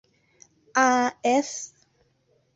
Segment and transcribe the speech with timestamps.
[0.77, 1.49] อาร์เอส